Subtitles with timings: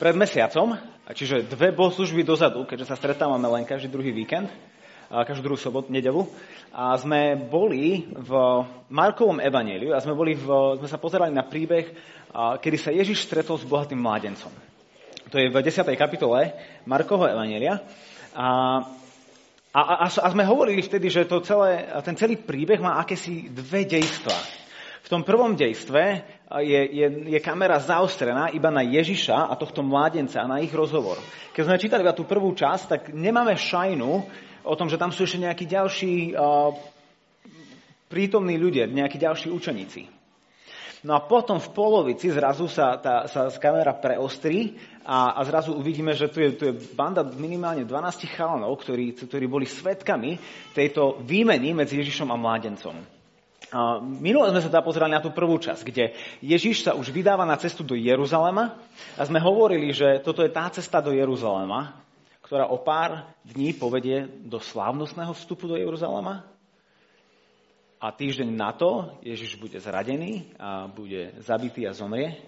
[0.00, 0.80] pred mesiacom,
[1.12, 4.48] čiže dve bohoslužby dozadu, keďže sa stretávame len každý druhý víkend,
[5.12, 6.24] každú druhú sobotu, nedelu,
[6.72, 8.32] a sme boli v
[8.88, 11.92] Markovom evaníliu a sme, boli v, sme sa pozerali na príbeh,
[12.32, 14.54] kedy sa Ježiš stretol s bohatým mládencom.
[15.28, 15.84] To je v 10.
[16.00, 16.54] kapitole
[16.88, 17.84] Markovho evanília.
[18.32, 18.80] A,
[19.74, 23.84] a, a, a sme hovorili vtedy, že to celé, ten celý príbeh má akési dve
[23.84, 24.59] dejstva.
[25.00, 26.22] V tom prvom dejstve
[26.60, 31.16] je, je, je kamera zaostrená iba na Ježiša a tohto mládenca a na ich rozhovor.
[31.56, 34.10] Keď sme čítali tú prvú časť, tak nemáme šajnu,
[34.64, 36.76] o tom, že tam sú ešte nejakí ďalší uh,
[38.12, 40.20] prítomní ľudia, nejakí ďalší učeníci.
[41.00, 46.12] No a potom v polovici zrazu sa, tá, sa kamera preostrí a, a zrazu uvidíme,
[46.12, 50.36] že tu je, tu je banda minimálne 12 chalanov, ktorí, ktorí boli svetkami
[50.76, 53.19] tejto výmeny medzi Ježišom a mládencom.
[54.02, 56.04] Minule sme sa teda pozerali na tú prvú časť, kde
[56.42, 58.74] Ježiš sa už vydáva na cestu do Jeruzalema
[59.14, 61.94] a sme hovorili, že toto je tá cesta do Jeruzalema,
[62.42, 66.42] ktorá o pár dní povedie do slávnostného vstupu do Jeruzalema.
[68.00, 72.42] A týždeň na to Ježiš bude zradený a bude zabitý a zomrie.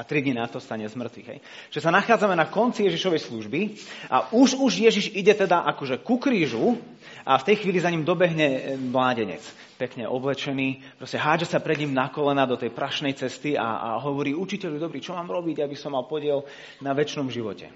[0.00, 1.28] A tri dní na to stane z mŕtvych.
[1.28, 1.38] Hej.
[1.68, 3.60] Že sa nachádzame na konci Ježišovej služby
[4.08, 6.80] a už, už Ježiš ide teda akože ku krížu
[7.28, 9.44] a v tej chvíli za ním dobehne mládenec.
[9.76, 13.88] Pekne oblečený, proste hádže sa pred ním na kolena do tej prašnej cesty a, a
[14.00, 16.48] hovorí, učiteľu dobrý, čo mám robiť, aby som mal podiel
[16.80, 17.68] na väčšnom živote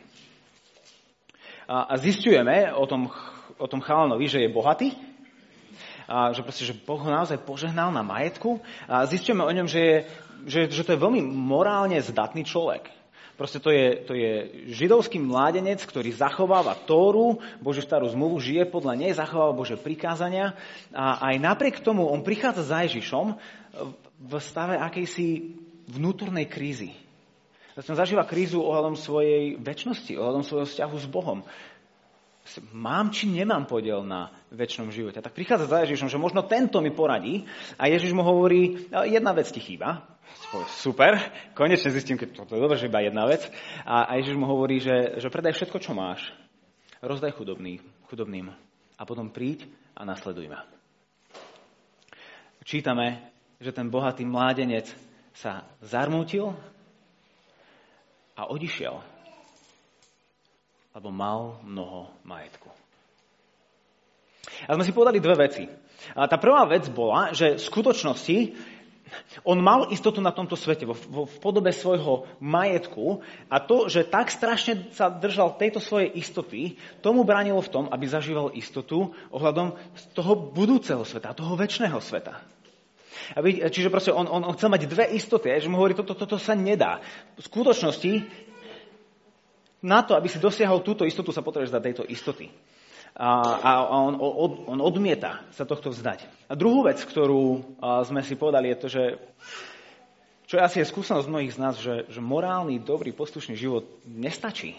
[1.69, 3.09] a zistujeme o tom,
[3.57, 4.93] o tom chalanovi, že je bohatý,
[6.05, 9.81] a že, proste, že Boh ho naozaj požehnal na majetku a zistujeme o ňom, že,
[9.81, 9.97] je,
[10.45, 12.89] že, že to je veľmi morálne zdatný človek.
[13.35, 14.33] Proste to je, to je
[14.71, 20.55] židovský mládenec, ktorý zachováva Tóru, Božiu starú zmluvu, žije podľa nej, zachováva Bože prikázania
[20.95, 23.35] a aj napriek tomu on prichádza za Ježišom
[24.23, 25.51] v stave akejsi
[25.91, 26.95] vnútornej krízy.
[27.75, 31.43] Zase zažíva krízu ohľadom svojej väčšnosti, ohľadom svojho vzťahu s Bohom.
[32.77, 35.25] Mám či nemám podiel na väčšnom živote?
[35.25, 37.49] Tak prichádza za Ježišom, že možno tento mi poradí
[37.81, 40.05] a Ježiš mu hovorí, jedna vec ti chýba.
[40.85, 41.17] Super,
[41.57, 43.49] konečne zistím, keď to je dobré, že iba jedna vec.
[43.89, 46.21] A, a Ježiš mu hovorí, že, že predaj všetko, čo máš.
[47.01, 47.81] Rozdaj chudobný,
[48.13, 48.53] chudobným
[48.97, 49.65] a potom príď
[49.97, 50.69] a nasleduj ma.
[52.65, 54.89] Čítame, že ten bohatý mládenec
[55.33, 56.53] sa zarmútil
[58.37, 59.14] a odišiel,
[60.95, 62.71] lebo mal mnoho majetku.
[64.71, 65.67] A sme si povedali dve veci.
[66.15, 68.39] A tá prvá vec bola, že v skutočnosti
[69.47, 74.11] on mal istotu na tomto svete, vo, vo, v podobe svojho majetku a to, že
[74.11, 79.77] tak strašne sa držal tejto svojej istoty, tomu bránilo v tom, aby zažíval istotu ohľadom
[80.15, 82.43] toho budúceho sveta, toho väčšného sveta.
[83.39, 86.37] Aby, čiže proste on, on, on chcel mať dve istoty, že mu hovorí, toto, toto
[86.37, 87.01] sa nedá.
[87.39, 88.13] V skutočnosti,
[89.85, 92.49] na to, aby si dosiahol túto istotu, sa potrebuješ zdať tejto istoty.
[93.15, 93.31] A,
[93.63, 96.51] a on, od, on odmieta sa tohto vzdať.
[96.51, 97.63] A druhú vec, ktorú
[98.09, 99.05] sme si povedali, je to, že
[100.51, 104.75] čo je asi je skúsenosť mnohých z nás, že, že morálny, dobrý, poslušný život nestačí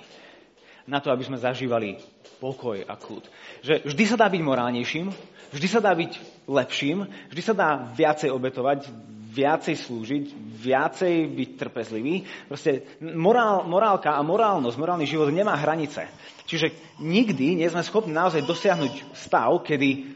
[0.86, 1.98] na to, aby sme zažívali
[2.38, 3.26] pokoj a kľud.
[3.66, 5.08] Že vždy sa dá byť morálnejším,
[5.56, 6.12] vždy sa dá byť
[6.46, 8.92] lepším, vždy sa dá viacej obetovať,
[9.35, 10.23] viacej slúžiť,
[10.63, 12.23] viacej byť trpezlivý.
[12.47, 16.07] Proste morál, morálka a morálnosť, morálny život nemá hranice.
[16.47, 16.72] Čiže
[17.03, 20.16] nikdy nie sme schopní naozaj dosiahnuť stav, kedy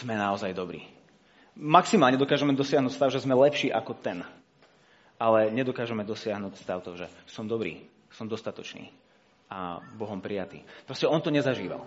[0.00, 0.88] sme naozaj dobrí.
[1.60, 4.24] Maximálne dokážeme dosiahnuť stav, že sme lepší ako ten.
[5.20, 7.84] Ale nedokážeme dosiahnuť stav to, že som dobrý,
[8.16, 8.88] som dostatočný
[9.50, 10.62] a Bohom prijatý.
[10.86, 11.82] Proste on to nezažíval.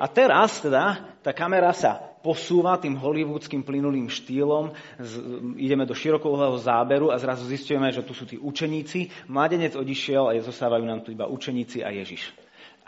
[0.00, 5.12] A teraz teda tá kamera sa posúva tým hollywoodským plynulým štýlom, z,
[5.58, 9.30] ideme do širokouhlého záberu a zrazu zistujeme, že tu sú tí učeníci.
[9.30, 12.34] Mladenec odišiel a zostávajú nám tu iba učeníci a Ježiš.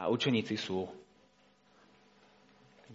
[0.01, 0.89] A učeníci sú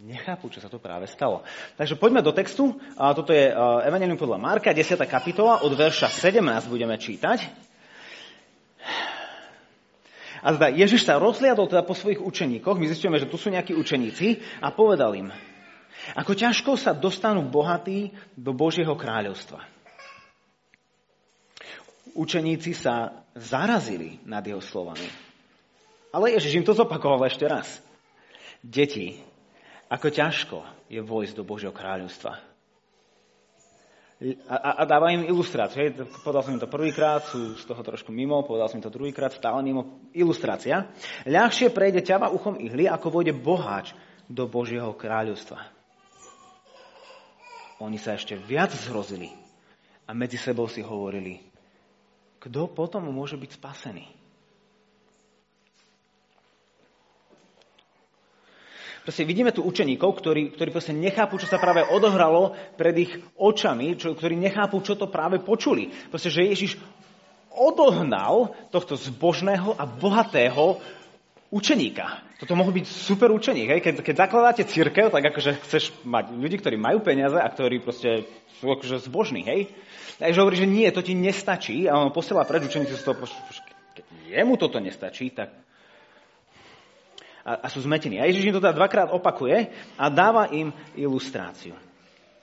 [0.05, 1.41] nechápu, čo sa to práve stalo.
[1.79, 2.75] Takže poďme do textu.
[2.99, 3.49] A toto je
[3.87, 4.99] Evangelium podľa Marka, 10.
[5.07, 7.65] kapitola, od verša 17 budeme čítať.
[10.45, 13.73] A zda Ježiš sa rozliadol teda po svojich učeníkoch, my zistíme, že tu sú nejakí
[13.73, 15.33] učeníci a povedal im,
[16.13, 19.65] ako ťažko sa dostanú bohatí do Božieho kráľovstva.
[22.15, 25.09] Učeníci sa zarazili nad jeho slovami.
[26.15, 27.81] Ale Ježiš im to zopakoval ešte raz.
[28.63, 29.19] Deti,
[29.91, 30.57] ako ťažko
[30.87, 32.55] je vojsť do Božieho kráľovstva
[34.47, 35.83] a, a dávam im ilustráciu.
[35.83, 35.89] Hej.
[36.23, 39.35] Povedal som im to prvýkrát, sú z toho trošku mimo, povedal som im to druhýkrát,
[39.35, 39.99] stále mimo.
[40.15, 40.87] Ilustrácia.
[41.27, 43.91] Ľahšie prejde ťava uchom ihly, ako vojde boháč
[44.31, 45.74] do Božieho kráľovstva.
[47.83, 49.31] Oni sa ešte viac zhrozili
[50.07, 51.43] a medzi sebou si hovorili,
[52.39, 54.05] kto potom môže byť spasený?
[59.05, 63.93] Proste vidíme tu učeníkov, ktorí, ktorí proste nechápu, čo sa práve odohralo pred ich očami,
[64.01, 65.93] čo, ktorí nechápu, čo to práve počuli.
[66.09, 66.81] Proste, že Ježiš
[67.53, 70.81] odohnal tohto zbožného a bohatého
[71.55, 72.35] učeníka.
[72.35, 73.71] Toto mohol byť super učeník.
[73.71, 73.79] Hej?
[73.79, 78.27] Keď, keď zakladáte církev, tak akože chceš mať ľudí, ktorí majú peniaze a ktorí proste
[78.59, 79.47] sú akože zbožní.
[79.47, 79.71] Hej?
[80.19, 83.23] Takže hovorí, že nie, to ti nestačí a on posiela preč učeníci z toho,
[83.95, 85.55] keď jemu toto nestačí, tak
[87.45, 88.19] a, a sú zmetení.
[88.19, 91.77] A Ježiš im to teda dvakrát opakuje a dáva im ilustráciu.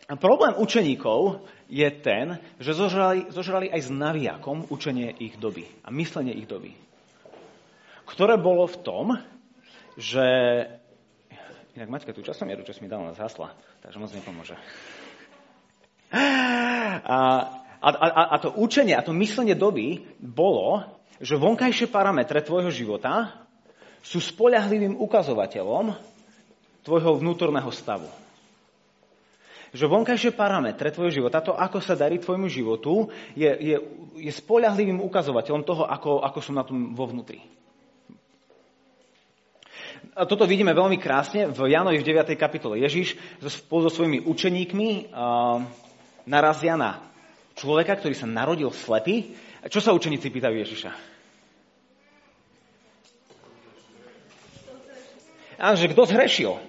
[0.06, 5.90] A problém učeníkov je ten, že zožrali, zožrali aj s naviakom učenie ich doby a
[5.90, 6.76] myslenie ich doby.
[8.12, 9.06] Ktoré bolo v tom,
[9.96, 10.24] že...
[11.72, 14.52] Inak Maťka, tú časomieru, čo si mi dala, zhasla, takže moc nepomôže.
[17.08, 17.18] A,
[17.80, 20.84] a, a, a to učenie, a to myslenie doby bolo,
[21.24, 23.32] že vonkajšie parametre tvojho života
[24.04, 25.96] sú spoľahlivým ukazovateľom
[26.84, 28.12] tvojho vnútorného stavu.
[29.72, 33.76] Že vonkajšie parametre tvojho života, to, ako sa darí tvojmu životu, je, je,
[34.20, 37.40] je spoľahlivým ukazovateľom toho, ako, ako som na tom vo vnútri.
[40.12, 42.36] Toto vidíme veľmi krásne v Janovi v 9.
[42.36, 42.76] kapitole.
[42.84, 43.16] Ježiš
[43.48, 45.64] spolu so svojimi učeníkmi uh,
[46.28, 47.00] narazia na
[47.56, 49.32] človeka, ktorý sa narodil slepý.
[49.72, 50.90] Čo sa učeníci pýtajú Ježiša?
[55.56, 56.60] A že kto zhrešil?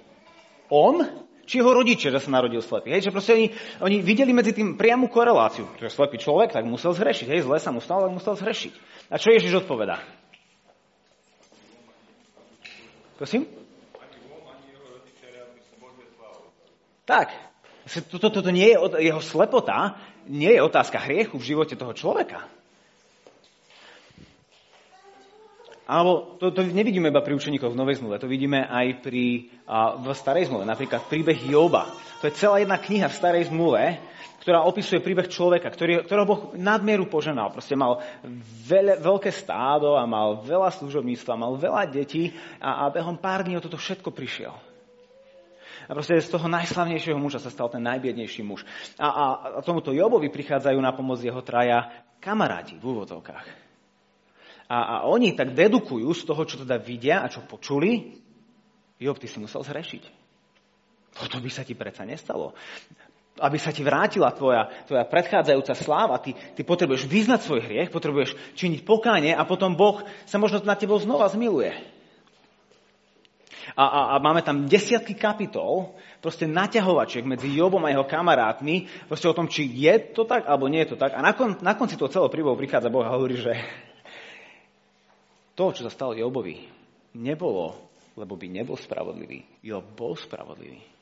[0.72, 1.04] On
[1.44, 2.96] či jeho rodičia, že sa narodil slepý.
[2.96, 3.52] Hej, že proste oni,
[3.84, 5.68] oni videli medzi tým priamu koreláciu.
[5.76, 7.28] Že slepý človek, tak musel zhrešiť.
[7.28, 8.72] Hej, zle sa mu stalo, tak musel zhrešiť.
[9.12, 10.00] A čo Ježiš odpovedá?
[13.14, 13.46] Prosím?
[17.04, 17.28] Tak.
[18.08, 18.76] Toto, toto nie je,
[19.12, 22.48] jeho slepota nie je otázka hriechu v živote toho človeka.
[25.84, 30.00] Alebo to, to nevidíme iba pri učeníkoch v Novej zmluve, to vidíme aj pri, a,
[30.00, 30.64] v Starej zmluve.
[30.64, 31.92] Napríklad príbeh Joba.
[32.24, 34.00] To je celá jedna kniha v Starej zmluve,
[34.44, 37.48] ktorá opisuje príbeh človeka, ktorý, ktorého Boh nadmieru poženal.
[37.48, 38.04] Proste mal
[38.68, 42.28] veľa, veľké stádo a mal veľa služobníctva, mal veľa detí
[42.60, 44.52] a, a behom pár dní o toto všetko prišiel.
[45.88, 48.68] A proste z toho najslavnejšieho muža sa stal ten najbiednejší muž.
[49.00, 49.24] A, a,
[49.56, 53.46] a tomuto Jobovi prichádzajú na pomoc jeho traja kamaráti v úvodovkách.
[54.68, 58.20] A, a oni tak dedukujú z toho, čo teda vidia a čo počuli,
[59.00, 60.04] Job, ty si musel zrešiť.
[61.16, 62.52] Toto by sa ti predsa nestalo.
[63.34, 68.38] Aby sa ti vrátila tvoja, tvoja predchádzajúca sláva, ty, ty potrebuješ vyznať svoj hriech, potrebuješ
[68.54, 71.74] činiť pokánie a potom Boh sa možno na tebou znova zmiluje.
[73.74, 79.26] A, a, a máme tam desiatky kapitol, proste naťahovačiek medzi Jobom a jeho kamarátmi, proste
[79.26, 81.16] o tom, či je to tak, alebo nie je to tak.
[81.16, 83.56] A na, kon, na konci toho celého príbehu prichádza Boh a hovorí, že
[85.58, 86.70] to, čo sa stalo Jobovi,
[87.18, 87.74] nebolo,
[88.14, 89.42] lebo by nebol spravodlivý.
[89.64, 90.93] Job bol spravodlivý.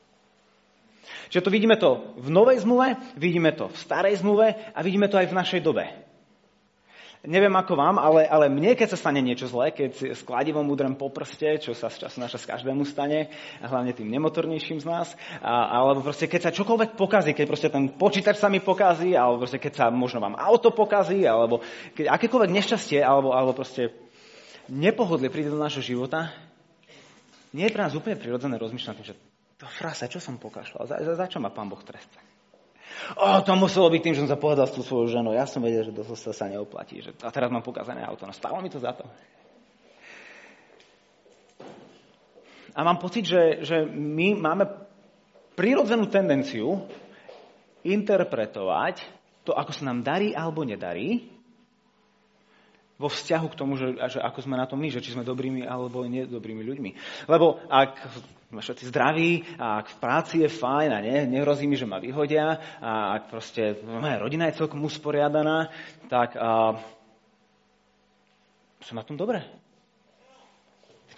[1.27, 5.19] Čiže to vidíme to v novej zmluve, vidíme to v starej zmluve a vidíme to
[5.19, 5.85] aj v našej dobe.
[7.23, 10.91] Neviem ako vám, ale, ale mne, keď sa stane niečo zlé, keď s kladivom udrem
[10.91, 13.31] po prste, čo sa z času naša z každému stane,
[13.63, 17.95] hlavne tým nemotornejším z nás, a, alebo proste keď sa čokoľvek pokazí, keď proste ten
[17.95, 21.63] počítač sa mi pokazí, alebo proste keď sa možno vám auto pokazí, alebo
[21.95, 23.95] keď akékoľvek nešťastie, alebo, alebo proste
[24.67, 26.27] nepohodlie príde do nášho života,
[27.55, 29.15] nie je pre nás úplne prirodzené rozmýšľať, že
[29.63, 32.19] to frasa, čo som pokašľal, za, za, za čo ma pán Boh trestá?
[33.15, 35.31] O, to muselo byť tým, že som sa povedal s tú svojou ženou.
[35.31, 36.99] Ja som vedel, že to sa, sa neoplatí.
[36.99, 38.27] Že, a teraz mám pokazané auto.
[38.27, 39.07] No stálo mi to za to.
[42.73, 44.65] A mám pocit, že, že my máme
[45.53, 46.85] prirodzenú tendenciu
[47.85, 49.03] interpretovať
[49.45, 51.33] to, ako sa nám darí alebo nedarí,
[52.97, 55.67] vo vzťahu k tomu, že, že ako sme na tom my, že či sme dobrými
[55.67, 56.91] alebo nedobrými ľuďmi.
[57.27, 57.99] Lebo ak
[58.53, 61.97] sme všetci zdraví a ak v práci je fajn a ne, nehrozí mi, že ma
[61.97, 65.73] vyhodia a ak proste moja rodina je celkom usporiadaná,
[66.05, 66.77] tak a,
[68.85, 69.41] som na tom dobre.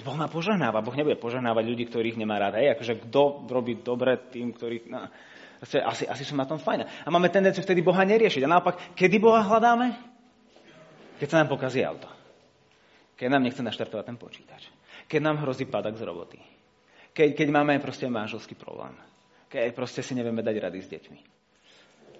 [0.04, 0.84] Boh ma požehnáva.
[0.84, 2.60] Boh nebude požehnávať ľudí, ktorých nemá rád.
[2.60, 4.92] Hej, akože kto robí dobre tým, ktorých...
[4.92, 5.08] No,
[5.64, 6.84] asi, asi som na tom fajn.
[6.84, 8.44] A máme tendenciu vtedy Boha neriešiť.
[8.44, 9.96] A naopak, kedy Boha hľadáme?
[11.16, 12.12] Keď sa nám pokazí auto.
[13.16, 14.68] Keď nám nechce naštartovať ten počítač.
[15.08, 16.55] Keď nám hrozí padak z roboty.
[17.16, 18.92] Keď, keď máme proste manželský problém.
[19.48, 21.20] Keď proste si nevieme dať rady s deťmi.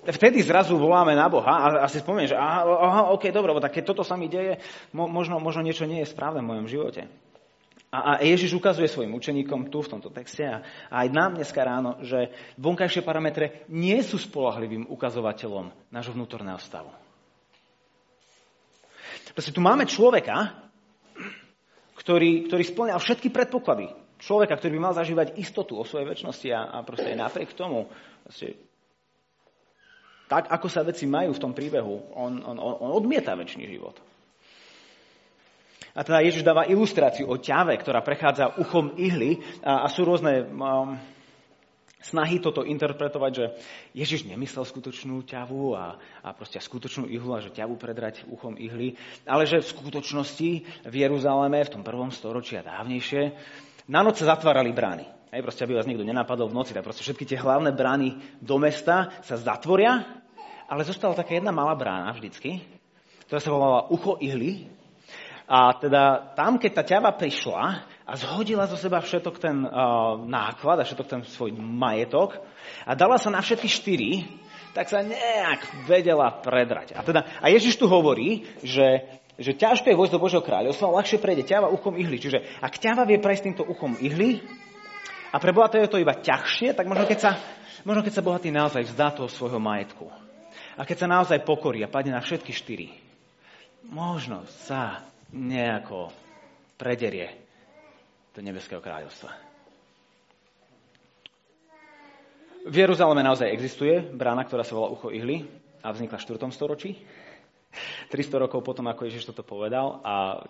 [0.06, 3.82] Vtedy zrazu voláme na Boha a, a si spomiem, že aha, aha, ok, dobre, tak
[3.82, 4.62] keď toto sa mi deje,
[4.94, 7.10] mo, možno, možno niečo nie je správne v mojom živote.
[7.90, 10.62] A, a Ježiš ukazuje svojim učeníkom tu v tomto texte a,
[10.94, 12.30] a aj nám dneska ráno, že
[12.62, 16.94] vonkajšie parametre nie sú spolahlivým ukazovateľom nášho vnútorného stavu.
[19.34, 20.54] Proste tu máme človeka,
[21.98, 24.05] ktorý, ktorý splňal všetky predpoklady.
[24.16, 27.92] Človeka, ktorý by mal zažívať istotu o svojej väčšnosti a, a proste aj napriek tomu,
[28.24, 28.56] proste,
[30.32, 34.00] tak ako sa veci majú v tom príbehu, on, on, on odmieta väčší život.
[35.96, 40.44] A teda Ježiš dáva ilustráciu o ťave, ktorá prechádza uchom ihly a, a sú rôzne
[40.44, 41.00] um,
[42.04, 43.46] snahy toto interpretovať, že
[43.96, 49.00] Ježiš nemyslel skutočnú ťavu a, a proste skutočnú ihlu a že ťavu predrať uchom ihly,
[49.24, 50.50] ale že v skutočnosti
[50.84, 53.32] v Jeruzaleme v tom prvom storočí a dávnejšie
[53.86, 55.06] na noc sa zatvárali brány.
[55.36, 58.56] Hej, proste, aby vás nikto nenapadol v noci, tak proste všetky tie hlavné brány do
[58.56, 60.24] mesta sa zatvoria,
[60.66, 62.64] ale zostala taká jedna malá brána vždycky,
[63.28, 64.72] ktorá sa volala Ucho ihly
[65.46, 70.82] a teda tam, keď tá ťava prišla a zhodila zo seba všetok ten uh, náklad
[70.82, 72.42] a všetok ten svoj majetok
[72.82, 74.26] a dala sa na všetky štyri,
[74.74, 76.98] tak sa nejak vedela predrať.
[76.98, 81.20] A, teda, a Ježiš tu hovorí, že, že ťažko je vojsť do Božieho kráľovstva, ľahšie
[81.20, 82.18] prejde ťava uchom ihly.
[82.20, 84.40] Čiže ak ťava vie prejsť týmto uchom ihly
[85.32, 87.32] a pre Boha to je to iba ťažšie, tak možno keď sa,
[87.84, 90.08] možno keď sa bohatý naozaj vzdá toho svojho majetku
[90.80, 92.96] a keď sa naozaj pokorí a padne na všetky štyri,
[93.92, 95.04] možno sa
[95.36, 96.16] nejako
[96.80, 97.36] prederie
[98.32, 99.32] do nebeského kráľovstva.
[102.66, 105.46] V Jeruzaleme naozaj existuje brána, ktorá sa volá Ucho Ihly
[105.86, 106.50] a vznikla v 4.
[106.50, 106.98] storočí.
[108.10, 110.44] 300 rokov potom, ako Ježiš toto povedal a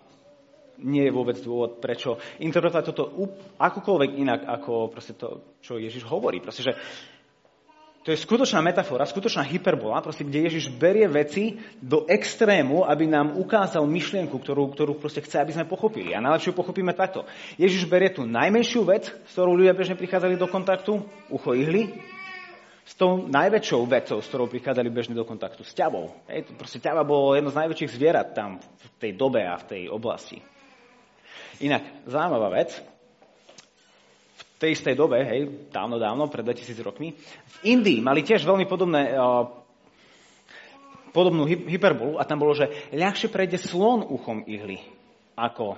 [0.82, 3.04] nie je vôbec dôvod, prečo interpretovať toto
[3.56, 5.28] akokoľvek inak, ako to,
[5.64, 6.44] čo Ježiš hovorí.
[6.44, 6.72] Proste, že
[8.06, 13.34] to je skutočná metafora, skutočná hyperbola, proste, kde Ježiš berie veci do extrému, aby nám
[13.34, 16.14] ukázal myšlienku, ktorú, ktorú proste chce, aby sme pochopili.
[16.14, 17.26] A najlepšie pochopíme takto.
[17.58, 21.02] Ježiš berie tú najmenšiu vec, s ktorou ľudia bežne prichádzali do kontaktu,
[21.34, 21.98] ucho ihly,
[22.86, 26.14] s tou najväčšou vecou, s ktorou prichádzali bežne do kontaktu, s ťavou.
[26.30, 29.82] Hej, proste ťava bolo jedno z najväčších zvierat tam v tej dobe a v tej
[29.90, 30.38] oblasti.
[31.66, 32.78] Inak, zaujímavá vec,
[34.56, 39.18] tej istej dobe, hej, dávno, dávno, pred 2000 rokmi, v Indii mali tiež veľmi podobné,
[41.10, 44.80] podobnú hyperbolu a tam bolo, že ľahšie prejde slon uchom ihly
[45.36, 45.76] ako.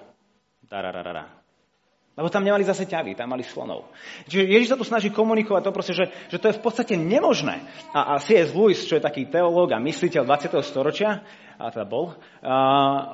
[2.18, 3.94] Lebo tam nemali zase ťavy, tam mali slonov.
[4.26, 7.62] Čiže Ježiš sa tu snaží komunikovať to proste, že, že to je v podstate nemožné.
[7.94, 8.50] A, a C.S.
[8.50, 10.58] Lewis, čo je taký teológ a mysliteľ 20.
[10.66, 11.22] storočia,
[11.54, 12.54] a teda bol, a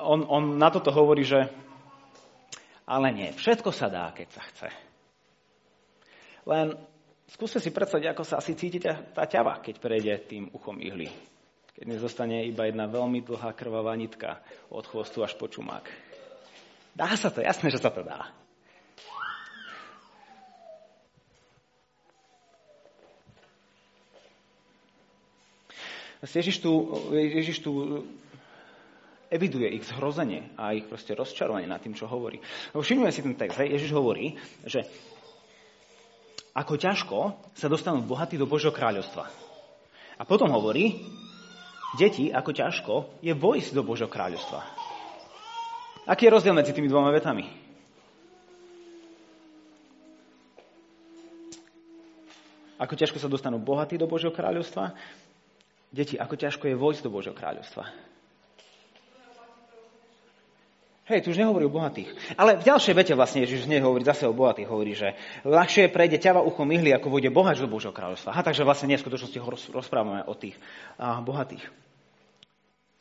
[0.09, 1.53] on, on na toto hovorí, že
[2.89, 4.69] ale nie, všetko sa dá, keď sa chce.
[6.49, 6.73] Len
[7.29, 11.09] skúste si predstaviť, ako sa asi cíti tá ťava, keď prejde tým uchom ihly.
[11.77, 14.41] Keď nezostane iba jedna veľmi dlhá krvavá nitka
[14.73, 15.85] od chvostu až po čumák.
[16.97, 18.44] Dá sa to, jasné, že sa to dá.
[26.25, 26.71] Ježiš tu,
[27.13, 28.01] Ježiš tu
[29.29, 32.41] eviduje ich zhrozenie a ich proste rozčarovanie nad tým, čo hovorí.
[32.73, 33.61] Všimnime si ten text.
[33.61, 33.77] Hej.
[33.77, 34.85] Ježiš hovorí, že
[36.55, 37.19] ako ťažko
[37.51, 39.27] sa dostanú bohatí do Božieho kráľovstva.
[40.15, 41.03] A potom hovorí,
[41.99, 44.63] deti, ako ťažko je vojsť do Božieho kráľovstva.
[46.07, 47.43] Aký je rozdiel medzi tými dvoma vetami?
[52.79, 54.95] Ako ťažko sa dostanú bohatí do Božieho kráľovstva?
[55.95, 57.87] Deti, ako ťažko je vojsť do Božieho kráľovstva?
[61.05, 62.09] Hej, tu už nehovorí o bohatých.
[62.33, 64.67] Ale v ďalšej vete vlastne Ježiš nehovorí zase o bohatých.
[64.67, 65.13] Hovorí, že
[65.45, 68.33] ľahšie prejde ťava uchom ihly, ako vôjde bohač do Božieho kráľovstva.
[68.33, 70.57] Aha, takže vlastne nie v skutočnosti ho rozprávame o tých
[70.97, 71.61] a, bohatých.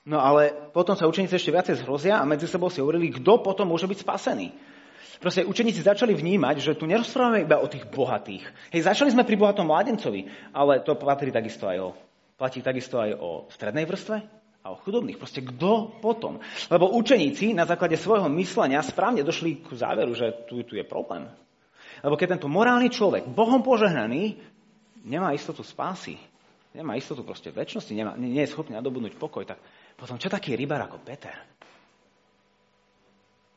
[0.05, 3.73] No ale potom sa učeníci ešte viacej zhrozia a medzi sebou si hovorili, kto potom
[3.73, 4.53] môže byť spasený.
[5.17, 8.45] Proste učeníci začali vnímať, že tu nerozprávame iba o tých bohatých.
[8.69, 11.97] Hej, začali sme pri bohatom mladencovi, ale to patrí takisto aj o,
[12.35, 15.21] platí takisto aj o strednej vrstve, a o chudobných.
[15.21, 16.41] Proste kto potom?
[16.73, 21.29] Lebo učeníci na základe svojho myslenia správne došli k záveru, že tu, tu je problém.
[22.01, 24.41] Lebo keď tento morálny človek, Bohom požehnaný,
[25.05, 26.17] nemá istotu spásy,
[26.73, 29.61] nemá istotu proste väčšnosti, nemá, nie je schopný nadobudnúť pokoj, tak
[30.01, 31.37] potom čo taký rybár ako Peter?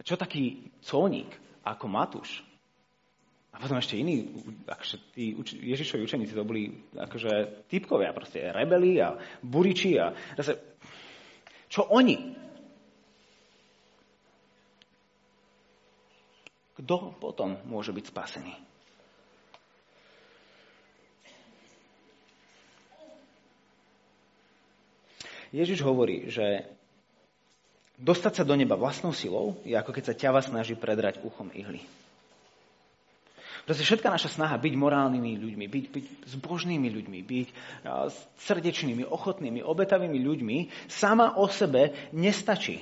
[0.03, 1.31] Čo taký colník
[1.63, 2.46] ako Matúš?
[3.57, 4.29] A potom ešte iní,
[4.69, 5.33] akože tí
[5.73, 10.77] Ježišovi učeníci to boli akože typkovia, proste rebeli a buriči a zase
[11.65, 12.37] čo oni?
[16.77, 18.53] Kto potom môže byť spasený?
[25.49, 26.69] Ježiš hovorí, že
[27.97, 31.81] dostať sa do neba vlastnou silou je ako keď sa ťava snaží predrať uchom ihly.
[33.67, 36.05] Proste všetká naša snaha byť morálnymi ľuďmi, byť, byť
[36.39, 37.47] zbožnými ľuďmi, byť
[38.39, 42.79] srdečnými, ochotnými, obetavými ľuďmi sama o sebe nestačí.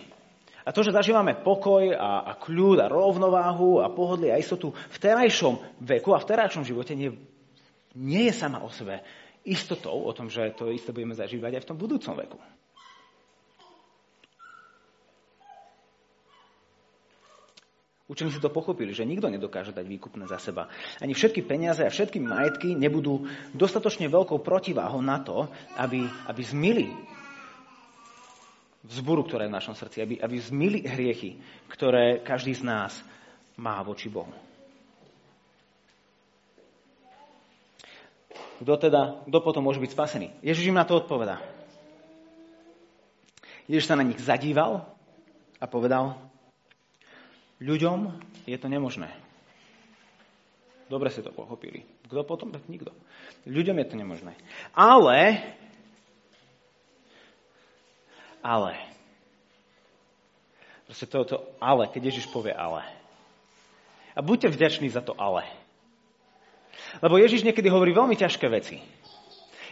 [0.61, 4.97] A to, že zažívame pokoj a, a kľud a rovnováhu a pohodlie a istotu v
[5.01, 7.09] terajšom veku a v terajšom živote nie,
[7.97, 9.01] nie je sama o sebe
[9.41, 12.37] istotou o tom, že to isté budeme zažívať aj v tom budúcom veku.
[18.05, 20.69] Učeníci to pochopili, že nikto nedokáže dať výkupné za seba.
[21.01, 23.25] Ani všetky peniaze a všetky majetky nebudú
[23.57, 26.87] dostatočne veľkou protiváhou na to, aby, aby zmili
[28.85, 32.93] vzburu, ktorá je v našom srdci, aby, aby zmili hriechy, ktoré každý z nás
[33.57, 34.29] má voči Bohu.
[38.61, 40.27] Kto teda, kto potom môže byť spasený?
[40.45, 41.41] Ježiš im na to odpovedá.
[43.65, 44.85] Ježiš sa na nich zadíval
[45.57, 46.21] a povedal,
[47.65, 48.13] Ľuďom
[48.45, 49.09] je to nemožné.
[50.85, 51.81] Dobre ste to pochopili.
[52.05, 52.53] Kto potom?
[52.53, 52.93] Tak nikto.
[53.49, 54.37] Ľuďom je to nemožné.
[54.77, 55.41] Ale,
[58.45, 58.77] ale,
[60.85, 62.85] proste to, to ale, keď Ježiš povie ale.
[64.13, 65.49] A buďte vďační za to ale.
[67.01, 68.77] Lebo Ježiš niekedy hovorí veľmi ťažké veci.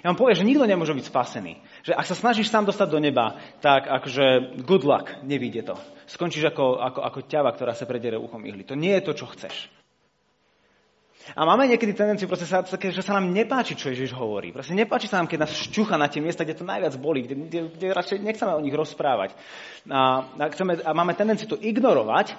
[0.03, 1.53] Ja vám poviem, že nikto nemôže byť spasený.
[1.87, 5.79] Že ak sa snažíš sám dostať do neba, tak akože good luck, nevíde to.
[6.11, 8.67] Skončíš ako, ako, ako ťava, ktorá sa predere uchom ihly.
[8.67, 9.71] To nie je to, čo chceš.
[11.39, 14.51] A máme niekedy tendenciu, proste sa, že sa nám nepáči, čo Ježiš hovorí.
[14.51, 17.35] Proste nepáči sa nám, keď nás šťucha na tie miesta, kde to najviac boli, kde,
[17.47, 19.31] kde, kde radšej nechceme o nich rozprávať.
[19.87, 22.35] A, a, chceme, a máme tendenciu to ignorovať,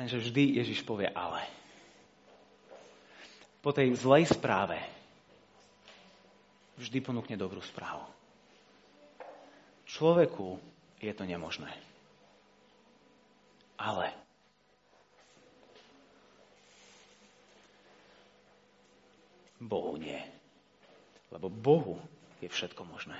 [0.00, 1.57] lenže vždy Ježiš povie ale
[3.58, 4.78] po tej zlej správe
[6.78, 8.06] vždy ponúkne dobrú správu.
[9.88, 10.60] Človeku
[11.02, 11.70] je to nemožné.
[13.78, 14.10] Ale
[19.58, 20.18] Bohu nie.
[21.34, 21.98] Lebo Bohu
[22.38, 23.18] je všetko možné.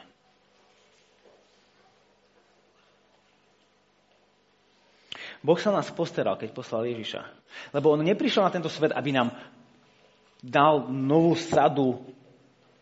[5.38, 7.22] Boh sa nás postaral, keď poslal Ježiša.
[7.70, 9.30] Lebo on neprišiel na tento svet, aby nám
[10.42, 11.98] dal novú sadu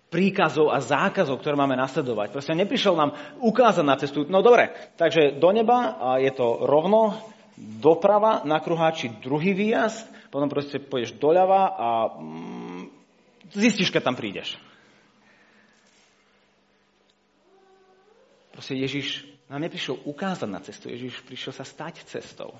[0.06, 2.30] príkazov a zákazov, ktoré máme nasledovať.
[2.30, 3.10] Proste neprišiel nám
[3.42, 4.24] ukázať na cestu.
[4.28, 7.18] No dobre, takže do neba a je to rovno,
[7.56, 12.82] doprava na kruháči druhý výjazd, potom proste pôjdeš doľava a mm,
[13.56, 14.60] zistíš, keď tam prídeš.
[18.52, 22.56] Proste Ježiš nám neprišiel ukázať na cestu, Ježiš prišiel sa stať cestou.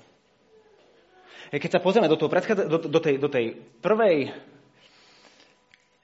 [1.47, 2.27] Keď sa pozrieme do, toho
[2.67, 4.35] do, do, tej, do tej prvej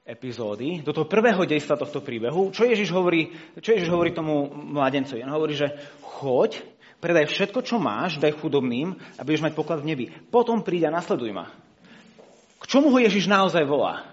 [0.04, 3.32] epizódy, do toho prvého dejstva tohto príbehu, čo Ježiš hovorí,
[3.64, 5.24] čo Ježiš hovorí tomu mladencovi?
[5.24, 5.72] On hovorí, že
[6.04, 6.60] choď,
[7.00, 10.06] predaj všetko, čo máš, daj chudobným a budeš mať poklad v nebi.
[10.28, 11.48] Potom príď a nasleduj ma.
[12.60, 14.12] K čomu ho Ježiš naozaj volá?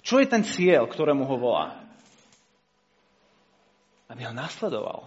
[0.00, 1.84] Čo je ten cieľ, ktorému ho volá?
[4.08, 5.04] Aby ho nasledoval.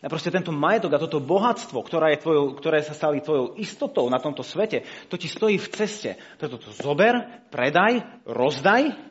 [0.00, 4.08] A proste tento majetok a toto bohatstvo, ktoré, je tvojou, ktoré sa stali tvojou istotou
[4.08, 6.16] na tomto svete, to ti stojí v ceste.
[6.40, 9.08] Preto to zober, predaj, rozdaj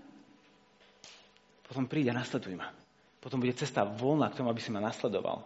[1.67, 2.71] potom príde a nasleduj ma.
[3.19, 5.43] Potom bude cesta voľná k tomu, aby si ma nasledoval.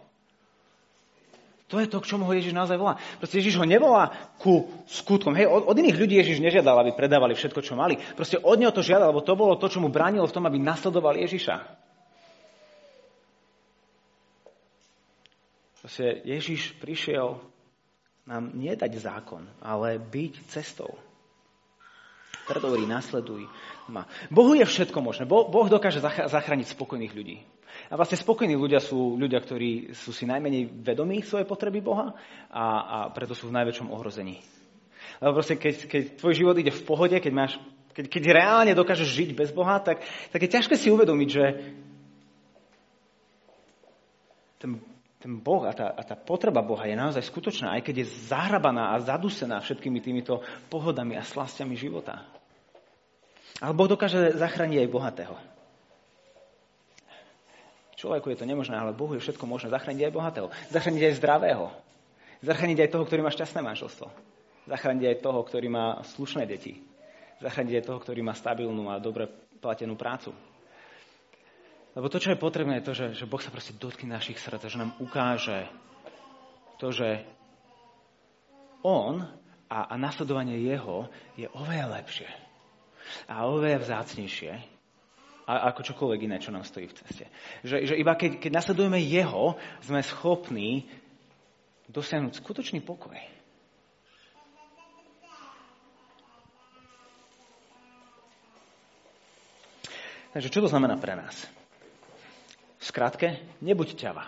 [1.72, 3.00] To je to, k čomu ho Ježiš naozaj volá.
[3.16, 5.32] Proste Ježiš ho nevolá ku skutkom.
[5.32, 7.96] Hej, od, od iných ľudí Ježiš nežiadal, aby predávali všetko, čo mali.
[8.12, 10.60] Proste od neho to žiadal, lebo to bolo to, čo mu bránilo v tom, aby
[10.60, 11.56] nasledoval Ježiša.
[15.80, 17.40] Proste Ježiš prišiel
[18.28, 20.92] nám nie dať zákon, ale byť cestou.
[22.42, 23.46] Preto hovorí, nasleduj
[23.86, 24.06] ma.
[24.26, 25.24] Bohu je všetko možné.
[25.26, 27.38] Boh, boh dokáže zachrániť spokojných ľudí.
[27.88, 32.12] A vlastne spokojní ľudia sú ľudia, ktorí sú si najmenej vedomí svojej potreby Boha
[32.52, 34.42] a, a preto sú v najväčšom ohrození.
[35.22, 37.52] Lebo proste, keď, keď tvoj život ide v pohode, keď, máš,
[37.94, 40.02] keď, keď reálne dokážeš žiť bez Boha, tak,
[40.34, 41.44] tak je ťažké si uvedomiť, že
[44.58, 44.78] ten,
[45.22, 48.90] ten Boh a tá, a tá potreba Boha je naozaj skutočná, aj keď je zahrabaná
[48.90, 52.26] a zadusená všetkými týmito pohodami a slastiami života.
[53.62, 55.36] Ale Boh dokáže zachrániť aj bohatého.
[57.94, 59.70] Človeku je to nemožné, ale Bohu je všetko možné.
[59.70, 60.48] Zachrániť aj bohatého.
[60.74, 61.70] Zachrániť aj zdravého.
[62.42, 64.06] Zachrániť aj toho, ktorý má šťastné manželstvo.
[64.66, 66.82] Zachrániť aj toho, ktorý má slušné deti.
[67.38, 69.30] Zachrániť aj toho, ktorý má stabilnú a dobre
[69.62, 70.34] platenú prácu.
[71.92, 74.64] Lebo to, čo je potrebné, je to, že, že Boh sa proste dotkne našich srdc,
[74.64, 75.68] že nám ukáže
[76.80, 77.20] to, že
[78.80, 79.20] On
[79.68, 82.28] a, a nasledovanie Jeho je oveľa lepšie
[83.28, 84.72] a oveľa vzácnejšie
[85.42, 87.26] ako čokoľvek iné, čo nám stojí v ceste.
[87.66, 90.88] Že, že iba keď, keď nasledujeme Jeho, sme schopní
[91.92, 93.18] dosiahnuť skutočný pokoj.
[100.32, 101.61] Takže čo to znamená pre nás?
[102.82, 102.90] V
[103.62, 104.26] nebuď ťava.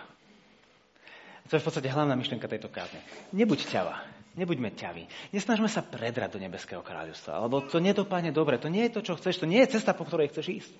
[1.45, 3.03] To je v podstate hlavná myšlienka tejto kázne.
[3.35, 4.01] Nebuď ťava.
[4.35, 5.07] Nebuďme ťaví.
[5.31, 7.39] Nesnažme sa predrať do nebeského kráľovstva.
[7.39, 8.59] Alebo to nedopadne dobre.
[8.59, 9.39] To nie je to, čo chceš.
[9.39, 10.73] To nie je cesta, po ktorej chceš ísť.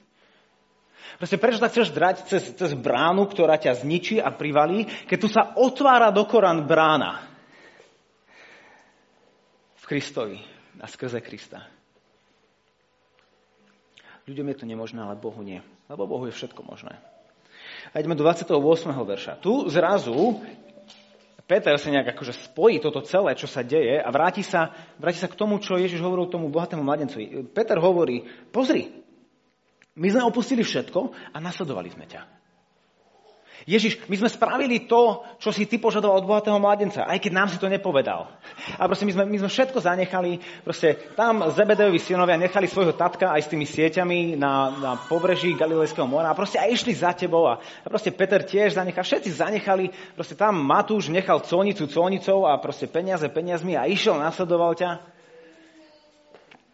[1.16, 5.30] Proste prečo sa chceš drať cez, cez bránu, ktorá ťa zničí a privalí, keď tu
[5.32, 7.24] sa otvára do Korán brána
[9.80, 10.42] v Kristovi
[10.82, 11.64] a skrze Krista.
[14.26, 15.62] Ľuďom je to nemožné, ale Bohu nie.
[15.86, 16.98] Lebo Bohu je všetko možné.
[17.92, 18.56] A ideme do 28.
[18.90, 19.38] verša.
[19.44, 20.42] Tu zrazu
[21.46, 25.30] Peter sa nejak akože spojí toto celé, čo sa deje a vráti sa, vráti sa
[25.30, 27.46] k tomu, čo Ježiš hovoril tomu bohatému mladencovi.
[27.54, 28.90] Peter hovorí, pozri,
[29.94, 32.22] my sme opustili všetko a nasledovali sme ťa.
[33.64, 37.48] Ježiš, my sme spravili to, čo si ty požadoval od bohatého mladenca, aj keď nám
[37.48, 38.28] si to nepovedal.
[38.76, 43.34] A proste my sme, my sme všetko zanechali, proste tam Zebedejovi synovia nechali svojho tatka
[43.34, 47.50] aj s tými sieťami na, na pobreží Galilejského mora a proste aj išli za tebou
[47.50, 52.86] a, proste Peter tiež zanechal, všetci zanechali, proste tam Matúš nechal colnicu colnicou a proste
[52.86, 55.02] peniaze peniazmi a išiel, nasledoval ťa.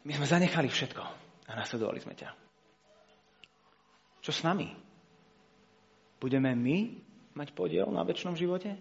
[0.04, 1.04] My sme zanechali všetko
[1.48, 2.30] a nasledovali sme ťa.
[4.22, 4.91] Čo s nami?
[6.22, 7.02] Budeme my
[7.34, 8.78] mať podiel na väčšnom živote?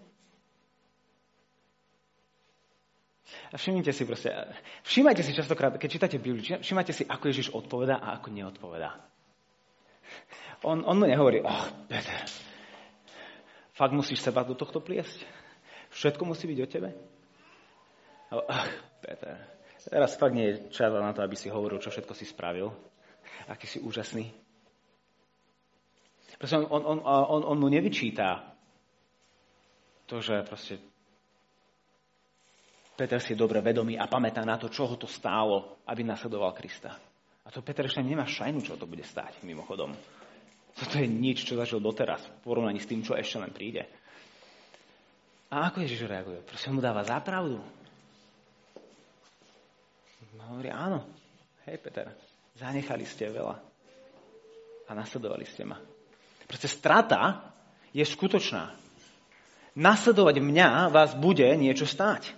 [3.50, 4.28] A všimnite si proste,
[4.84, 8.90] všimajte si častokrát, keď čítate Bibliu, všimajte si, ako Ježiš odpovedá a ako neodpovedá.
[10.66, 12.26] On, on mu nehovorí, oh, Peter,
[13.72, 15.24] fakt musíš seba do tohto pliesť?
[15.94, 16.90] Všetko musí byť o tebe?
[18.34, 18.44] Oh,
[19.00, 19.40] Peter,
[19.88, 22.68] teraz fakt nie je čas na to, aby si hovoril, čo všetko si spravil.
[23.48, 24.30] Aký si úžasný.
[26.38, 28.50] Proste on, on, on, on, on mu nevyčíta
[30.06, 30.78] to, že proste
[32.98, 36.52] Peter si je dobre vedomý a pamätá na to, čo ho to stálo, aby nasledoval
[36.52, 36.92] Krista.
[37.46, 39.96] A to Peter ešte nemá šajnu, čo to bude stáť, mimochodom.
[40.76, 43.88] Toto je nič, čo zažil doteraz, v porovnaní s tým, čo ešte len príde.
[45.50, 46.44] A ako Ježiš reaguje?
[46.44, 47.58] Proste mu dáva zápravdu.
[50.50, 51.06] Hovorí, áno,
[51.62, 52.10] hej Peter,
[52.58, 53.56] zanechali ste veľa
[54.86, 55.78] a nasledovali ste ma.
[56.50, 57.46] Proste strata
[57.94, 58.74] je skutočná.
[59.78, 62.34] Nasledovať mňa vás bude niečo stáť.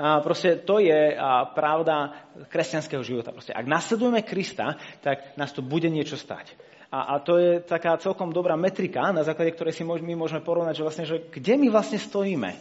[0.00, 1.18] A proste to je
[1.52, 2.16] pravda
[2.48, 3.34] kresťanského života.
[3.34, 6.56] Proste, ak nasledujeme Krista, tak nás to bude niečo stať.
[6.88, 10.80] A, a to je taká celkom dobrá metrika, na základe ktorej si my môžeme porovnať,
[10.80, 12.56] že vlastne, že kde my vlastne stojíme.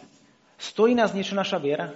[0.60, 1.95] Stojí nás niečo naša viera?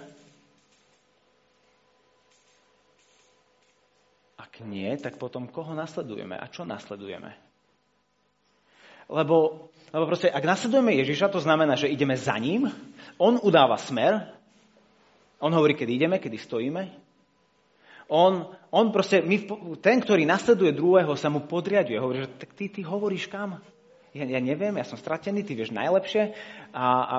[4.60, 7.32] Nie, tak potom koho nasledujeme a čo nasledujeme?
[9.08, 12.68] Lebo, lebo proste, ak nasledujeme Ježiša, to znamená, že ideme za ním,
[13.16, 14.28] on udáva smer,
[15.42, 16.82] on hovorí, kedy ideme, kedy stojíme.
[18.12, 19.48] On, on proste, my,
[19.80, 21.98] ten, ktorý nasleduje druhého, sa mu podriaduje.
[21.98, 23.58] Hovorí, že tak ty, ty hovoríš kam?
[24.12, 26.36] Ja, ja neviem, ja som stratený, ty vieš najlepšie.
[26.76, 27.16] A, a,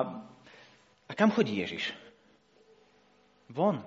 [1.04, 1.92] a kam chodí Ježiš?
[3.50, 3.82] Von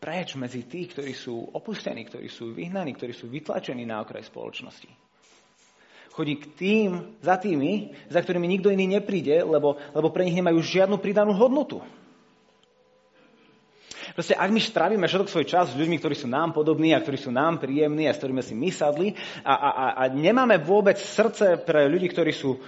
[0.00, 4.88] preč medzi tých, ktorí sú opustení, ktorí sú vyhnaní, ktorí sú vytlačení na okraj spoločnosti.
[6.10, 6.88] Chodí k tým,
[7.22, 11.84] za tými, za ktorými nikto iný nepríde, lebo, lebo pre nich nemajú žiadnu pridanú hodnotu.
[14.10, 17.14] Proste, ak my strávime všetok svoj čas s ľuďmi, ktorí sú nám podobní a ktorí
[17.14, 19.14] sú nám príjemní a s ktorými si my sadli
[19.46, 22.58] a, a, a, a nemáme vôbec srdce pre ľudí, ktorí sú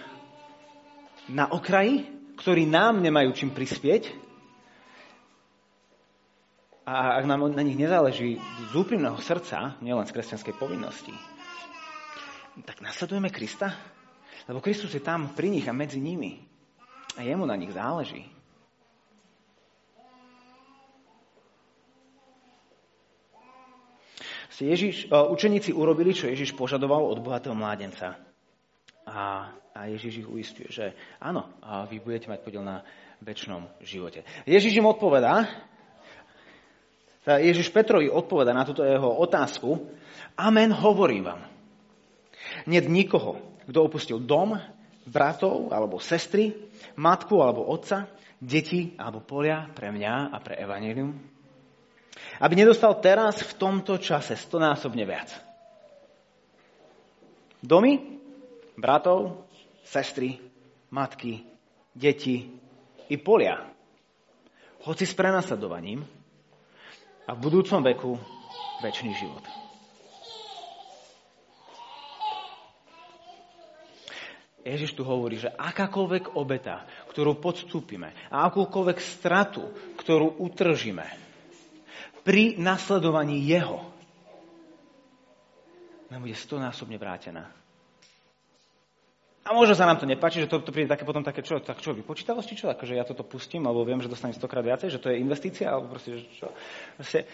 [1.35, 2.07] na okraji,
[2.39, 4.32] ktorí nám nemajú čím prispieť,
[6.83, 11.15] a ak nám na nich nezáleží z úprimného srdca, nielen z kresťanskej povinnosti,
[12.67, 13.71] tak nasledujeme Krista?
[14.51, 16.43] Lebo Kristus je tam pri nich a medzi nimi.
[17.15, 18.27] A jemu na nich záleží.
[24.63, 28.15] Ježiš, učeníci urobili, čo Ježiš požadoval od bohatého mládenca.
[29.03, 31.51] A, a Ježiš ich uistuje, že áno,
[31.91, 32.87] vy budete mať podiel na
[33.27, 34.23] väčšnom živote.
[34.47, 35.51] Ježiš im odpovedá,
[37.23, 39.79] Ježiš Petrovi odpoveda na túto jeho otázku.
[40.35, 41.43] Amen, hovorím vám.
[42.67, 44.59] Niet nikoho, kto opustil dom,
[45.07, 46.55] bratov alebo sestry,
[46.99, 48.11] matku alebo otca,
[48.43, 51.15] deti alebo polia pre mňa a pre evanelium,
[52.43, 55.31] aby nedostal teraz v tomto čase stonásobne viac.
[57.63, 58.19] Domy,
[58.75, 59.47] bratov,
[59.87, 60.43] sestry,
[60.91, 61.47] matky,
[61.95, 62.51] deti
[63.07, 63.63] i polia.
[64.83, 66.03] Hoci s prenasledovaním,
[67.27, 68.19] a v budúcom veku
[68.83, 69.45] väčší život.
[74.63, 79.67] Ježiš tu hovorí, že akákoľvek obeta, ktorú podstúpime a akúkoľvek stratu,
[79.99, 81.03] ktorú utržíme
[82.23, 83.83] pri nasledovaní Jeho,
[86.07, 87.62] nám bude stonásobne vrátená
[89.43, 91.83] A možno sa nám to nepáči, že to, to príde také potom také, čo, tak
[91.83, 95.11] čo, vypočítavosť, čo, akože ja toto pustím, alebo viem, že dostanem stokrát viacej, že to
[95.11, 96.47] je investícia, alebo proste, že čo.
[96.95, 97.27] Proste,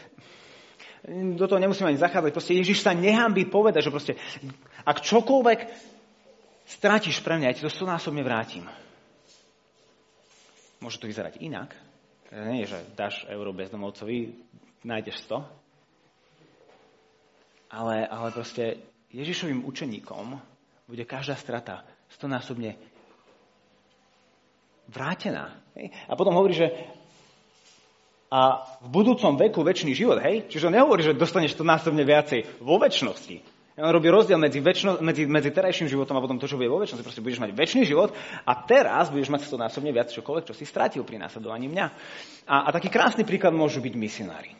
[1.37, 2.33] do toho nemusíme ani zachádzať.
[2.33, 4.12] Proste Ježiš sa nehambí povedať, že proste,
[4.88, 5.61] ak čokoľvek
[6.64, 8.64] strátiš pre mňa, ja ti to stonásobne vrátim.
[10.81, 11.77] Môže to vyzerať inak.
[12.33, 14.33] Nie je, že dáš euro bezdomovcovi,
[14.81, 15.44] nájdeš 100.
[17.68, 18.81] Ale, ale proste
[19.12, 20.40] Ježišovým učeníkom
[20.88, 22.77] bude každá strata stonásobne
[24.88, 25.61] vrátená.
[25.77, 25.92] Hej?
[26.09, 26.73] A potom hovorí, že
[28.29, 30.53] a v budúcom veku väčší život, hej?
[30.53, 33.40] Čiže on nehovorí, že dostaneš to násobne viacej vo väčšnosti.
[33.79, 36.83] On robí rozdiel medzi, väčno, medzi, medzi terajším životom a potom to, čo bude vo
[36.83, 37.07] väčšnosti.
[37.07, 38.12] Proste budeš mať väčší život
[38.44, 41.87] a teraz budeš mať to násobne viac čokoľvek, čo si strátil pri následovaní mňa.
[42.51, 44.53] A, a taký krásny príklad môžu byť misionári.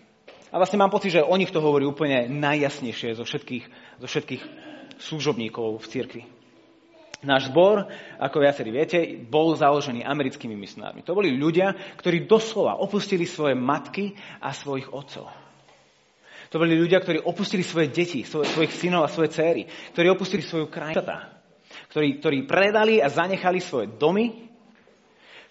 [0.48, 3.64] A vlastne mám pocit, že o nich to hovorí úplne najjasnejšie zo všetkých,
[4.00, 4.42] zo všetkých
[4.96, 6.22] služobníkov v cirkvi.
[7.18, 7.90] Náš zbor,
[8.22, 11.02] ako viacerí viete, bol založený americkými misionármi.
[11.02, 15.26] To boli ľudia, ktorí doslova opustili svoje matky a svojich otcov.
[16.48, 20.70] To boli ľudia, ktorí opustili svoje deti, svojich synov a svoje céry, ktorí opustili svoju
[20.70, 21.02] krajinu,
[21.90, 24.46] ktorí, ktorí predali a zanechali svoje domy,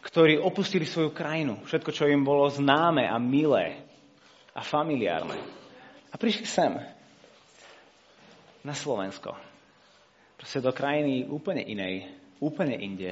[0.07, 3.83] ktorí opustili svoju krajinu, všetko, čo im bolo známe a milé
[4.55, 5.35] a familiárne.
[6.09, 6.71] A prišli sem,
[8.63, 9.46] na Slovensko
[10.47, 12.07] proste do krajiny úplne inej,
[12.39, 13.11] úplne inde,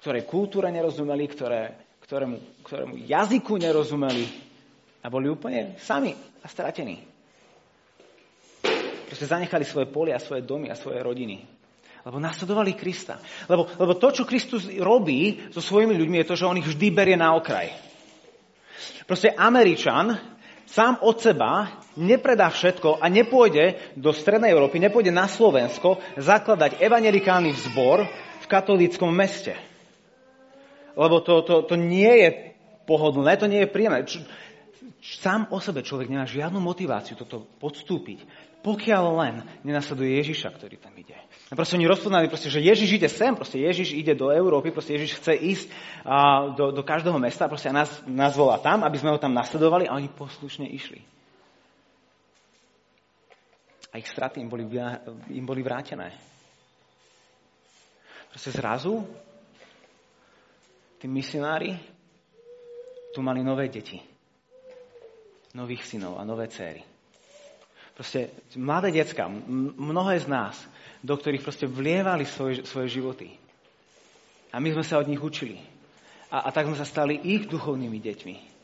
[0.00, 4.24] ktoré kultúre nerozumeli, ktoré, ktorému, ktorému jazyku nerozumeli
[5.04, 6.96] a boli úplne sami a stratení.
[9.04, 11.44] Proste zanechali svoje polia, svoje domy a svoje rodiny.
[12.00, 13.20] Lebo nasledovali Krista.
[13.52, 16.88] Lebo, lebo to, čo Kristus robí so svojimi ľuďmi, je to, že on ich vždy
[16.88, 17.68] berie na okraj.
[19.04, 20.16] Proste Američan
[20.64, 27.56] sám od seba nepredá všetko a nepôjde do Strednej Európy, nepôjde na Slovensko zakladať evangelikálny
[27.56, 28.04] zbor
[28.44, 29.56] v katolíckom meste.
[30.96, 32.28] Lebo to, to, to nie je
[32.88, 34.04] pohodlné, to nie je príjemné.
[34.04, 34.24] Č,
[35.20, 38.24] sám o sebe človek nemá žiadnu motiváciu toto podstúpiť,
[38.64, 41.16] pokiaľ len nenasleduje Ježiša, ktorý tam ide.
[41.46, 44.98] A proste oni rozpoznali, proste, že Ježiš ide sem, proste Ježiš ide do Európy, proste
[44.98, 45.66] Ježiš chce ísť
[46.02, 49.36] a, do, do každého mesta proste a nás, nás volá tam, aby sme ho tam
[49.36, 51.15] nasledovali a oni poslušne išli
[53.96, 54.68] a ich straty im boli,
[55.32, 56.12] im boli vrátené.
[58.28, 59.00] Proste zrazu
[61.00, 61.72] tí misionári
[63.16, 63.96] tu mali nové deti,
[65.56, 66.84] nových synov a nové céry.
[67.96, 69.32] Proste mladé decka,
[69.80, 70.60] mnohé z nás,
[71.00, 73.32] do ktorých proste vlievali svoje, svoje životy.
[74.52, 75.56] A my sme sa od nich učili.
[76.28, 78.55] A, a tak sme sa stali ich duchovnými deťmi.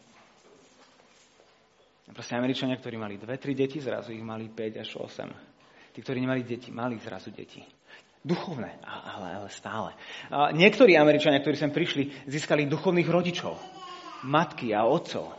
[2.12, 5.96] Proste Američania, ktorí mali dve, tri deti, zrazu ich mali 5 až 8.
[5.96, 7.64] Tí, ktorí nemali deti, mali zrazu deti.
[8.22, 9.96] Duchovné, ale, ale stále.
[10.28, 13.56] A niektorí Američania, ktorí sem prišli, získali duchovných rodičov.
[14.28, 15.34] Matky a otcov.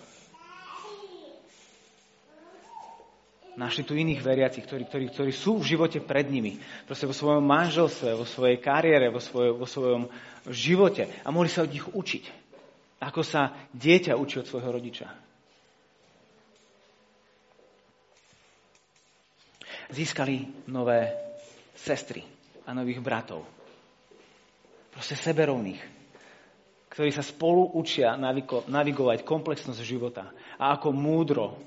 [3.53, 6.57] Našli tu iných veriacich, ktorí, ktorí, ktorí sú v živote pred nimi.
[6.89, 10.09] Proste vo svojom manželstve, vo svojej kariére, vo, svoj, vo svojom
[10.49, 11.05] živote.
[11.21, 12.23] A mohli sa od nich učiť.
[12.97, 15.32] Ako sa dieťa učí od svojho rodiča.
[19.93, 21.13] Získali nové
[21.77, 22.25] sestry
[22.65, 23.45] a nových bratov.
[24.89, 25.81] Proste seberovných,
[26.89, 28.17] ktorí sa spolu učia
[28.69, 31.57] navigovať komplexnosť života a ako múdro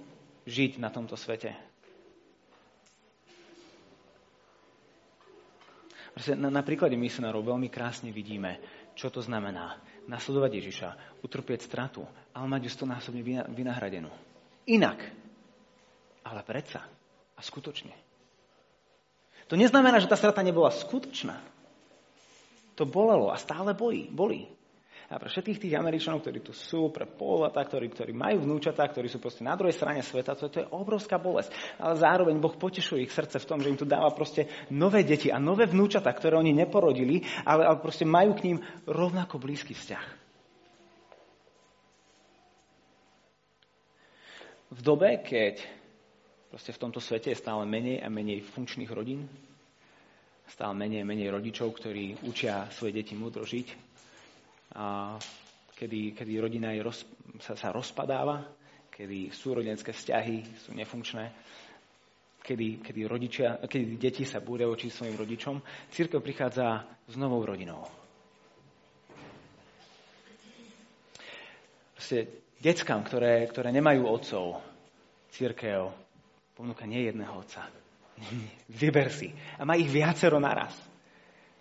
[0.46, 1.54] žiť na tomto svete.
[6.14, 8.62] Proste na, na príklade misionárov veľmi krásne vidíme,
[8.96, 10.88] čo to znamená nasledovať Ježiša,
[11.26, 14.08] utrpieť stratu, ale mať ju stonásobne vynahradenú.
[14.70, 15.02] Inak,
[16.22, 16.86] ale predsa
[17.36, 17.92] a skutočne.
[19.46, 21.38] To neznamená, že tá strata nebola skutočná.
[22.76, 24.56] To bolelo a stále bojí, bolí.
[25.06, 29.06] A pre všetkých tých Američanov, ktorí tu sú, pre Polata, ktorí, ktorí majú vnúčatá, ktorí
[29.06, 31.54] sú proste na druhej strane sveta, to, to je obrovská bolesť.
[31.78, 35.30] Ale zároveň Boh potešuje ich srdce v tom, že im tu dáva proste nové deti
[35.30, 40.26] a nové vnúčatá, ktoré oni neporodili, ale, ale proste majú k ním rovnako blízky vzťah.
[44.74, 45.62] V dobe, keď
[46.46, 49.26] Proste v tomto svete je stále menej a menej funkčných rodín,
[50.46, 53.68] stále menej a menej rodičov, ktorí učia svoje deti múdro žiť.
[54.78, 55.18] A
[55.74, 57.02] kedy, kedy rodina je roz,
[57.42, 58.46] sa, sa rozpadáva,
[58.94, 61.24] kedy súrodenské vzťahy sú nefunkčné,
[62.46, 65.58] kedy, kedy, rodičia, kedy deti sa búria voči svojim rodičom,
[65.90, 67.82] církev prichádza s novou rodinou.
[71.98, 74.62] Proste deckám, ktoré, ktoré nemajú otcov,
[75.34, 76.05] církev
[76.56, 77.68] ponúka nie jedného otca,
[78.80, 79.32] Vyber si.
[79.60, 80.72] A má ich viacero naraz.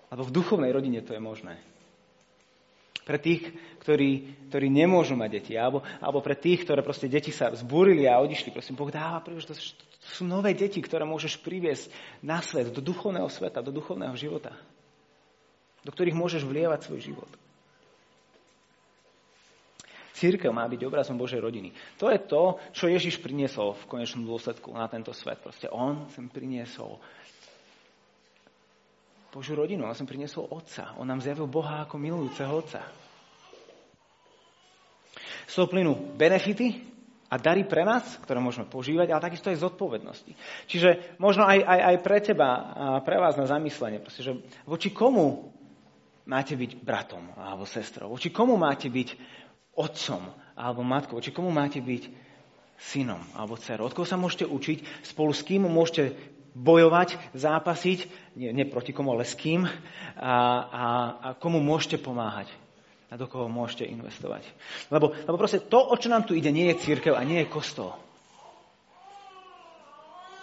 [0.08, 1.60] Lebo v duchovnej rodine to je možné.
[3.06, 3.54] Pre tých,
[3.86, 8.18] ktorí, ktorí nemôžu mať deti, alebo, alebo pre tých, ktoré proste deti sa zbúrili a
[8.18, 8.50] odišli.
[8.50, 9.62] Prosím, Boh dáva príležitosť.
[9.78, 11.94] To sú nové deti, ktoré môžeš priviesť
[12.26, 14.58] na svet, do duchovného sveta, do duchovného života.
[15.86, 17.30] Do ktorých môžeš vlievať svoj život.
[20.16, 21.76] Církev má byť obrazom Božej rodiny.
[22.00, 25.44] To je to, čo Ježiš priniesol v konečnom dôsledku na tento svet.
[25.44, 27.04] Proste on sem priniesol
[29.36, 29.84] Božiu rodinu.
[29.84, 30.96] On som priniesol Otca.
[30.96, 32.88] On nám zjavil Boha ako milujúceho Otca.
[35.46, 36.96] Z toho plynú benefity
[37.28, 40.32] a dary pre nás, ktoré môžeme požívať, ale takisto aj zodpovednosti.
[40.72, 44.96] Čiže možno aj, aj, aj pre teba a pre vás na zamyslenie, proste, že voči
[44.96, 45.52] komu
[46.26, 49.10] máte byť bratom alebo sestrou, voči komu máte byť
[49.76, 50.24] otcom
[50.56, 52.04] alebo matkou, voči komu máte byť
[52.80, 53.88] synom alebo dcerou.
[53.88, 56.16] Od koho sa môžete učiť, spolu s kým môžete
[56.56, 58.00] bojovať, zápasiť,
[58.40, 59.72] nie, nie proti komu, ale s kým a,
[60.24, 60.86] a,
[61.20, 62.48] a komu môžete pomáhať
[63.12, 64.48] a do koho môžete investovať.
[64.90, 67.52] Lebo, lebo proste to, o čo nám tu ide, nie je církev a nie je
[67.52, 67.94] kostol.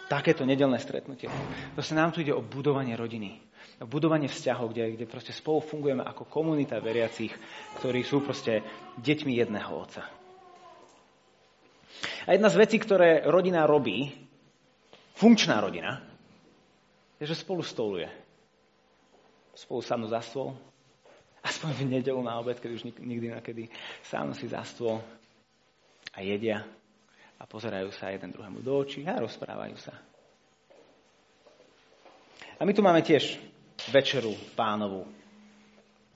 [0.07, 1.33] Takéto nedelné stretnutie.
[1.73, 3.41] Proste nám tu ide o budovanie rodiny.
[3.83, 7.35] Budovanie vzťahov, kde, kde proste spolu fungujeme ako komunita veriacich,
[7.83, 8.63] ktorí sú proste
[9.03, 10.07] deťmi jedného otca.
[12.27, 14.11] A jedna z vecí, ktoré rodina robí,
[15.19, 16.03] funkčná rodina
[17.19, 18.07] je, že spolu stoluje.
[19.53, 20.57] Spolu sadnú za stôl,
[21.43, 23.69] aspoň v nedelu na obed, keď už nikdy nakedy
[24.07, 25.03] sadnú si za stôl
[26.15, 26.63] a jedia
[27.37, 29.95] a pozerajú sa jeden druhému do očí a rozprávajú sa.
[32.57, 33.43] A my tu máme tiež
[33.91, 35.09] večeru pánovu.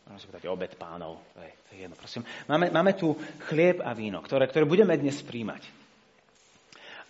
[0.06, 1.18] Môžem si povedať obed pánov.
[1.34, 2.22] To to je jedno, prosím.
[2.46, 3.18] Máme, máme tu
[3.50, 5.66] chlieb a víno, ktoré, ktoré budeme dnes príjmať.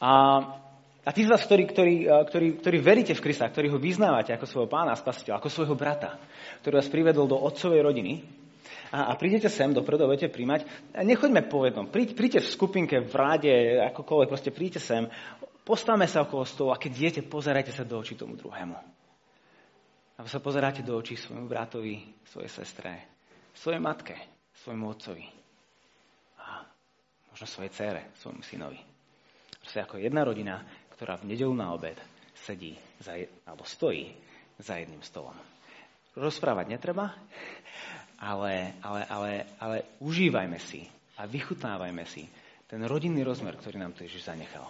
[0.01, 0.11] A
[1.07, 4.43] a tí z vás, ktorí, ktorí, ktorí, ktorí veríte v Krista, ktorí ho vyznávate ako
[4.43, 6.19] svojho pána a spasiteľa, ako svojho brata,
[6.67, 8.27] ktorý vás privedol do otcovej rodiny,
[8.91, 10.67] a, a prídete sem dopredu budete príjmať,
[10.99, 13.55] nechoďme po jednom, príď, príďte v skupinke, v rade,
[13.95, 15.07] akokoľvek, proste príďte sem,
[15.63, 18.96] postavme sa okolo stolu a keď idete, pozerajte sa do očí tomu druhému.
[20.17, 22.93] A sa pozeráte do očí svojmu bratovi, svojej sestre,
[23.53, 24.17] svojej matke,
[24.65, 25.29] svojmu otcovi
[26.41, 26.65] a
[27.29, 28.81] možno svojej cére, svojmu synovi.
[29.61, 30.65] Proste ako jedna rodina,
[30.97, 32.01] ktorá v nedelu na obed
[32.33, 33.13] sedí za,
[33.45, 34.17] alebo stojí
[34.57, 35.37] za jedným stolom.
[36.17, 37.13] Rozprávať netreba,
[38.17, 40.89] ale, ale, ale, ale užívajme si
[41.21, 42.25] a vychutnávajme si
[42.65, 44.65] ten rodinný rozmer, ktorý nám tu Ježiš zanechal.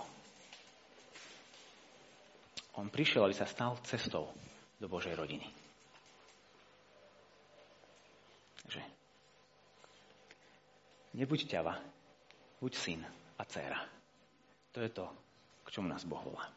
[2.76, 4.34] On prišiel, aby sa stal cestou
[4.80, 5.46] do Božej rodiny.
[8.62, 8.82] Takže
[11.14, 11.80] nebuď ťava,
[12.60, 13.00] buď syn
[13.38, 13.80] a dcéra.
[14.72, 15.06] To je to,
[15.64, 16.56] k čomu nás Boh volá.